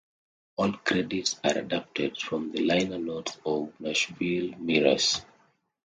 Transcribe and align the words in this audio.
All 0.57 0.73
credits 0.77 1.39
are 1.43 1.55
adapted 1.59 2.17
from 2.19 2.51
the 2.51 2.63
liner 2.65 2.97
notes 2.97 3.37
of 3.45 3.71
"Nashville 3.79 4.57
Mirrors". 4.57 5.21